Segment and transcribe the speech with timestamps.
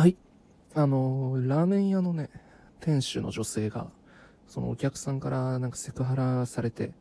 [0.00, 0.16] はい。
[0.74, 2.30] あのラーメン屋のね、
[2.80, 3.90] 店主の女性が、
[4.46, 6.94] そのお客さんからなんかセクハラされて、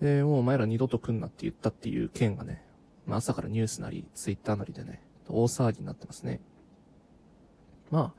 [0.00, 2.64] で、もうお前ら二度と来んなって言ったっていう件がね、
[3.06, 6.40] まあ朝からニュースなり、ツイッターなりでね、大騒ぎになってますね。
[7.92, 8.12] まあ、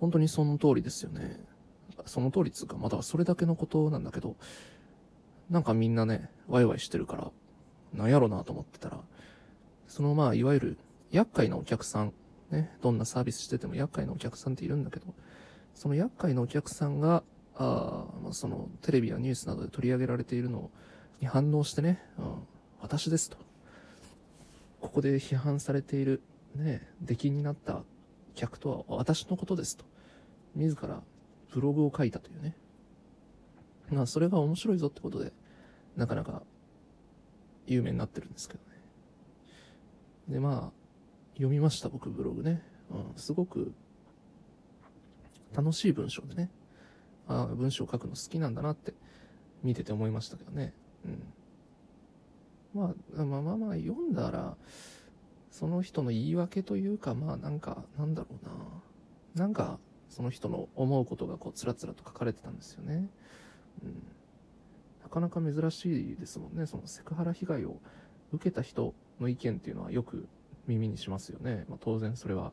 [0.00, 1.38] 本当にその通りですよね。
[2.06, 4.34] その通りっつうか、まだそれだけのことなんだけど、
[5.48, 7.30] なんかみんなね、ワイワイしてるから、
[7.94, 8.98] なんやろなと思ってたら、
[9.86, 10.78] そのまあ、いわゆる、
[11.12, 12.12] 厄介なお客さん、
[12.50, 15.14] ね、どんなサービスしてても厄介なお客さんっているんだけど、
[15.74, 17.22] その厄介なお客さんが、
[17.56, 20.70] あまあそのテレビやニュースなどで取り上げられているの
[21.20, 22.34] に反応してね、うん、
[22.80, 23.36] 私ですと。
[24.80, 26.22] ここで批判されている、
[26.54, 27.82] ね、出来になった
[28.34, 29.84] 客とは私のことですと。
[30.54, 31.02] 自ら
[31.52, 32.56] ブログを書いたというね。
[33.90, 35.32] まあ、それが面白いぞってことで、
[35.96, 36.42] なかなか
[37.66, 38.66] 有名になってるんですけどね。
[40.28, 40.75] で、まあ、
[41.36, 42.62] 読みました、僕、ブログね。
[42.90, 43.72] うん、すごく
[45.54, 46.50] 楽しい文章でね。
[47.28, 48.94] ああ、文章を書くの好きなんだなって
[49.62, 50.72] 見てて思いましたけどね。
[51.04, 52.80] うん。
[52.80, 54.56] まあ、まあまあまあ、読んだら、
[55.50, 59.44] その人の言い訳というか、まあなんか、なんだろうな。
[59.44, 63.08] なんか、その人の思うことがこう、つらつらと書かれてたんですよね。
[63.82, 64.02] うん。
[65.02, 66.66] なかなか珍しいですもんね。
[66.66, 67.80] そのセクハラ被害を
[68.32, 70.28] 受けた人の意見っていうのはよく
[70.66, 71.64] 耳にしますよね。
[71.68, 72.52] まあ当然それは、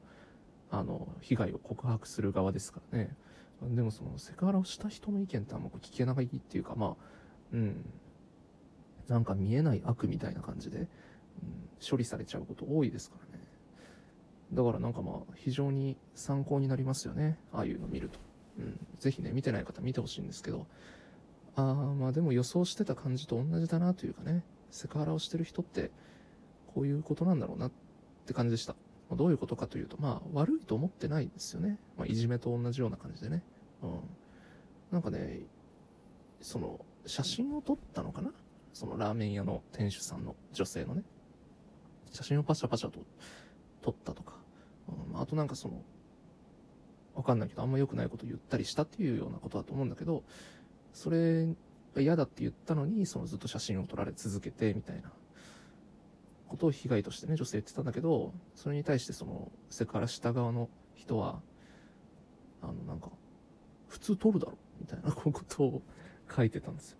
[0.69, 3.15] あの、被害を告白する側ですからね。
[3.61, 6.95] でもそのセクハラをした人の意見ってあんま聞けないっていうか、まあ、
[7.53, 7.85] うん。
[9.07, 10.87] なんか見えない悪みたいな感じで、うん、
[11.87, 13.43] 処理されちゃうこと多いですからね。
[14.53, 17.37] だからなんかまあ、非常に参考になりますよね。
[17.51, 18.19] ああいうの見ると。
[18.59, 18.79] うん。
[18.99, 20.67] ぜひね、見てない方見てほしいんですけど。
[21.55, 24.43] ああ、まあでも予想してた感じと同じだなというかね。
[24.71, 25.91] セクハラをしてる人って、
[26.73, 27.82] こういうことなんだろうなって
[28.23, 28.75] って感じでした。
[29.11, 31.77] どういうことかというと、まあ、悪いと思ってないんですよね。
[31.97, 33.43] まあ、いじめと同じような感じでね。
[33.83, 33.99] うん。
[34.91, 35.41] なんかね、
[36.41, 38.31] その、写真を撮ったのかな？
[38.71, 41.03] そのラーメン屋の店主さんの女性のね。
[42.11, 43.01] 写真をパシャパシャと
[43.81, 44.35] 撮ったとか。
[45.11, 45.81] うん、あとなんかその、
[47.13, 50.23] わかんないけど、あんま良くないこと言ったりしたっていうようなことだと思うんだけど、
[50.93, 51.45] それ
[51.93, 55.11] が嫌だって言ったのに、そのずっと写真を撮られ続けて、みたいな
[56.53, 61.41] ことを被害としてね、女性言ってたんだけど、それに対してその、セクハラした側の人は、
[62.61, 63.09] あの、なんか、
[63.87, 65.81] 普通撮るだろ、みたいな ことを
[66.29, 66.97] 書いてたんですよ。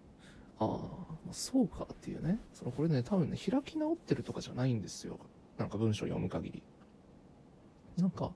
[0.58, 2.40] ああ、そうかっていうね。
[2.52, 5.20] その、これね、多分ね、開き直ってるとかじゃないんですよ。
[5.60, 6.64] なんか文章読む限り。
[7.98, 8.34] なんか、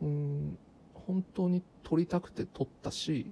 [0.00, 0.58] うん、
[0.94, 3.30] 本当に撮りたくて撮ったし、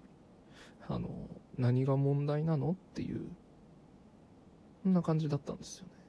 [0.87, 1.09] あの、
[1.57, 3.23] 何が問題なのっていう、
[4.83, 6.00] そんな感じだったんですよね。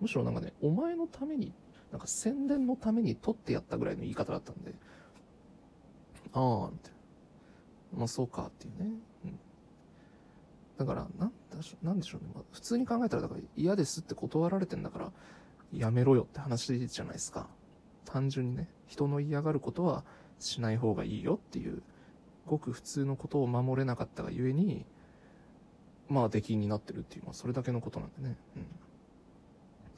[0.00, 1.52] むしろなんかね、お前のために、
[1.90, 4.74] なんか宣伝のために撮ってやったぐらいの言い方だったんで、
[6.32, 6.92] ああ、みたい
[7.92, 7.98] な。
[7.98, 8.90] まあそうかっていうね。
[9.24, 9.38] うん。
[10.76, 12.30] だから、なんだしょなんでしょうね。
[12.34, 15.12] まあ、普通に考えたら、だから嫌ですって断られてんだから、
[15.72, 17.48] やめろよって話じゃないですか。
[18.04, 20.04] 単純にね、人の嫌がることは
[20.38, 21.82] しない方がいいよっていう、
[22.46, 24.84] ごく普通のことを守れなかったがゆえに、
[26.08, 28.36] まあ出禁になってるっていう、まあそれだけのことなんでね。
[28.56, 28.66] うん。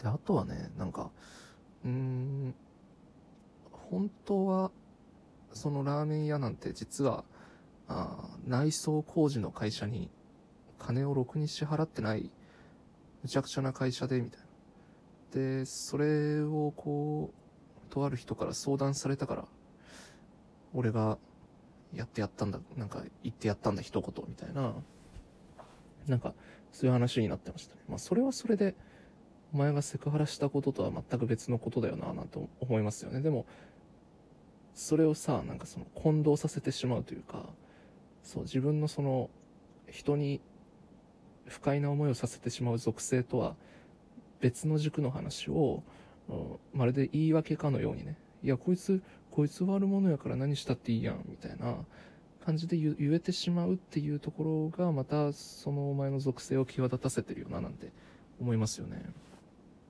[0.02, 1.10] で、あとはね、なんか、
[1.84, 2.54] うん、
[3.72, 4.70] 本当は、
[5.52, 7.24] そのラーメン屋なんて実は、
[7.88, 10.10] あ内装工事の会社に
[10.78, 12.30] 金をろくに支払ってない、
[13.22, 14.46] むちゃくちゃな会社で、みたいな。
[15.32, 19.48] で、それをこう、とある人から相談されたから、
[20.74, 21.18] 俺が
[21.94, 24.74] やってやったんだ、なんか言ってやったんだ一言みたいな、
[26.06, 26.34] なんか
[26.72, 27.82] そういう話になってましたね。
[27.88, 28.74] まあそれはそれで、
[29.52, 33.20] お前がセクハラしたこととは全く別のことだよな、なんて思いますよね。
[33.20, 33.46] でも、
[34.74, 37.46] それをさ、なんかその混同させてしまうというか、
[38.22, 39.30] そう、自分のその、
[39.90, 40.40] 人に
[41.46, 43.56] 不快な思いをさせてしまう属性とは
[44.40, 45.82] 別の軸の話を、
[46.28, 51.76] うんまるで言い訳かのようにね、いや、こいつ、こいつ悪者やから何したっていいやん、みたいな
[52.44, 57.90] 感じで言言えてしまうっていうところが、またそのお前の属性を際立たせてるよな、なんて
[58.38, 59.02] 思いますよね。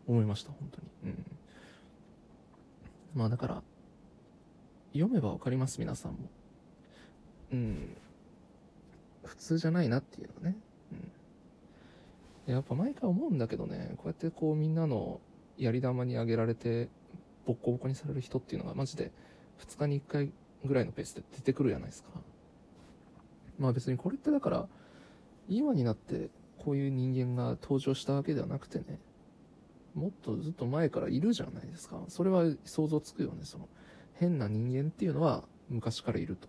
[0.08, 0.88] 思いました、本当に。
[1.04, 1.24] うん。
[3.14, 3.62] まあだから、
[4.92, 6.18] 読めばわかります、皆さんも。
[7.52, 7.96] うん。
[9.24, 10.56] 普通じゃないなっていうのね。
[12.46, 12.54] うん。
[12.54, 15.20] やっぱ毎回思うんだけどね、こうやってこうみんなの
[15.58, 16.88] やり玉にあげられて、
[17.46, 19.10] ボッコボコにされる人っていうのがマジで
[19.60, 20.32] 2日に1回
[20.64, 22.08] ぐらいのペースで出てくるじゃないですか。
[23.58, 24.68] まあ別にこれってだから、
[25.48, 28.98] 今になってこういう人間が登場したわけではなくてね、
[29.98, 32.02] もっとずっと前からいるじゃないですか。
[32.08, 33.68] それは想像つくよね、その、
[34.14, 36.48] 変な人間っていうのは昔からいると。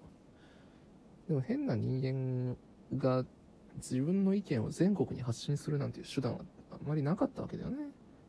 [1.28, 2.58] でも変な人間
[2.98, 3.26] が
[3.76, 6.40] 自分の意見を全国に発信するなんていう手段は
[6.72, 7.78] あまりなかったわけだよね。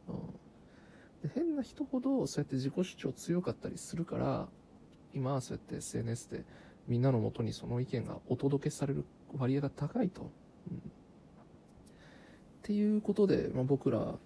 [0.08, 4.48] うん、で変な人ほどそうやって自己主張強かったりするから、
[5.14, 6.44] 今はそうやって SNS で
[6.86, 9.04] みんなのもとにその意見がお届けされる
[9.36, 10.30] 割合が高いと。
[10.70, 10.80] うん、っ
[12.62, 14.18] ていうことで、まあ、僕ら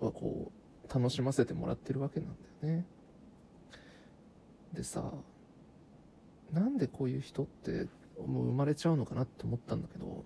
[0.00, 0.50] はこ
[0.88, 2.28] う、楽しませてもらってるわけなん
[2.62, 2.86] だよね。
[4.72, 5.12] でさ、
[6.52, 7.86] なんでこういう人って
[8.26, 10.24] もう生まれちゃうのかなって思ったんだけど、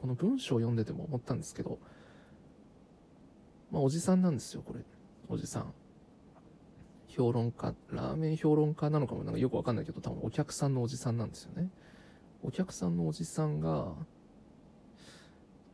[0.00, 1.78] この文章を読んでても思ったんですけど、
[3.70, 4.80] まあおじさんなんですよ、これ。
[5.28, 5.72] おじさん。
[7.08, 11.68] 評論家、ラーメン評論家なのかもなんかよくわかんないけど、多分お客さんのおじさんなんですよね。
[12.42, 13.92] お客さんのおじさんが、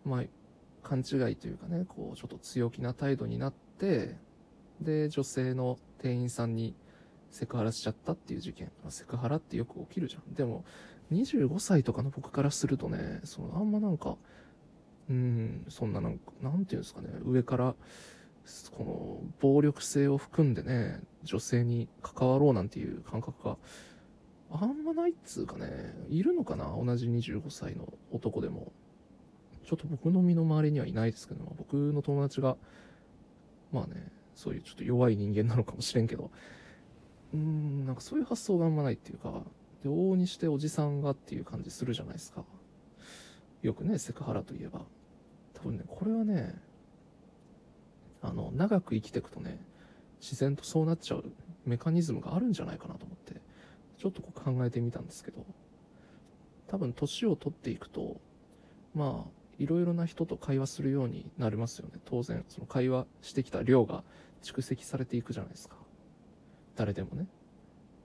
[0.04, 0.22] まあ、
[0.88, 4.16] 勘違いというかね、こう、ちょっと強気な態度になって、
[4.80, 6.74] で、女性の店員さんに
[7.30, 8.72] セクハラしちゃったっていう事件。
[8.88, 10.34] セクハラってよく起きるじゃん。
[10.34, 10.64] でも、
[11.12, 14.16] 25歳とかの僕からするとね、その、あんまなんか、
[15.10, 17.74] うん、そんななんか、なんていうんですかね、上から、
[18.72, 18.84] こ
[19.22, 23.58] の、暴力性を含んでね、女性に関わろうなんていう感覚が、
[24.50, 28.72] あんまないっつうかね、いるのかな同じ25歳の男でも。
[29.68, 32.56] ちょっと僕の身の回りにはいないですけど、僕の友達が、
[33.70, 36.30] まあね、そういうちょっと弱い人間なのかもしれんけど、
[37.34, 39.42] うーん、なんかそういう発想があんまないっていうか、
[39.82, 42.46] で、往々にしておじさんがっていう感じするじゃないですか。
[43.60, 44.86] よくね、セクハラといえば。
[45.52, 46.54] 多分ね、これはね、
[48.22, 49.60] あの、長く生きていくとね、
[50.18, 51.24] 自然とそうなっちゃう
[51.66, 53.42] メカニズムがあるんじゃないかなと思って、
[53.98, 55.44] ちょっとこう考えてみたんですけど、
[56.68, 58.18] 多分年を取っていくと、
[58.94, 62.00] まあ、いろいろな人と会話するようになりますよね。
[62.04, 64.04] 当然、その会話してきた量が
[64.42, 65.76] 蓄積されていくじゃないですか。
[66.76, 67.26] 誰でもね。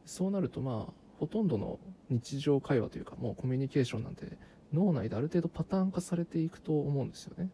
[0.06, 1.80] そうなるとまあ、ほとんどの
[2.10, 4.38] 日常会話というか、もうコミュニケーションなんて
[4.74, 7.50] 脳内である程度パターン化されていくと思うんですよね。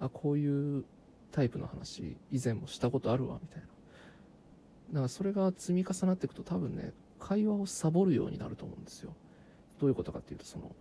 [0.00, 0.84] あ、こういう
[1.30, 3.66] タイプの話、以前もしたことあるわ、みたいな。
[3.66, 9.14] だからそれが積み重なっていくと多分ね、会話をサボるようになると思うんですよ。
[9.78, 10.74] どういうことかっていうと、その、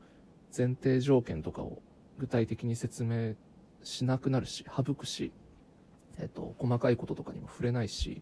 [0.55, 1.81] 前提条件とかを
[2.17, 3.35] 具体的に説明
[3.83, 5.31] しなくなるし、省くし、
[6.17, 8.21] えっと、細かいこととかにも触れないし、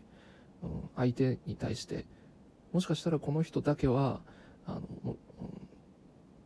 [0.63, 2.05] うん、相手に対して、
[2.73, 4.21] もしかしたらこの人だけは、
[4.65, 5.17] あの、うん、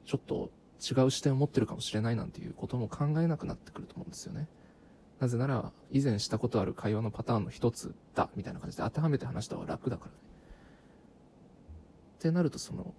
[0.06, 4.48] ちょっと違う視点を持ってるかもしれないなんていうことも考えなくなってくると思うんですよね。
[5.20, 10.18] なぜなら、以前したことある会話のパターンの一つだ、みたいな感じで当てはめて話した方が楽だからね。
[12.18, 12.94] ってなると、その、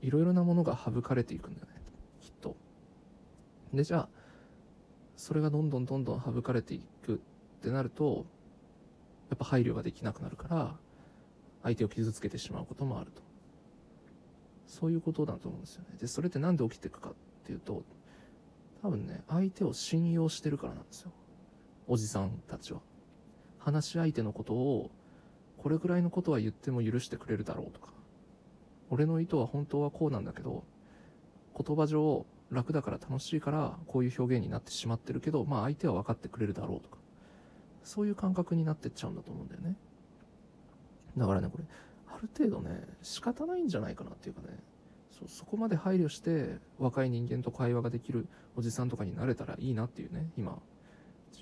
[0.00, 1.72] いろいろなものが省かれていくんだよね。
[2.20, 2.56] きっと。
[3.72, 4.08] で、じゃあ、
[5.16, 7.18] それがどんどんどんどん省かれていくっ
[7.62, 8.26] てなると、
[9.28, 10.76] やっぱ配慮ができなくなるから、
[11.62, 13.22] 相手を傷つけてしまうこともあると。
[14.66, 15.96] そういうことだと思うんですよね。
[16.00, 17.14] で、それってなんで起きていくかっ
[17.44, 17.82] ていうと、
[18.82, 21.12] 多分ね、相手を信用してるからなんですよ。
[21.86, 22.80] おじさんたちは。
[23.58, 24.90] 話し相手のことを、
[25.58, 27.92] これぐらいのことは言っても許してくれるだろうとか、
[28.88, 30.64] 俺の意図は本当はこうなんだけど、
[31.56, 36.98] 言葉上楽だから楽しいからこういう表現になってしまってるけど、まあ相手は分かってくれるだろうとか、
[37.84, 39.76] そういう感覚になってっちゃうんだと思うんだよね。
[41.16, 41.64] だからね、これ、
[42.08, 44.58] ある程度ね、仕方ないんじゃないかなっていうかね、
[45.10, 50.58] そそこまで配慮して若い人間と会話ができるおじさんとかになれたらいいなっていうね、今、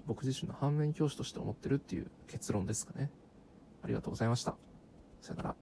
[0.07, 3.11] 僕自身の反面教師として思ってるっていう結論ですかね。
[3.83, 4.57] ありがとうございました。
[5.21, 5.57] さよなら。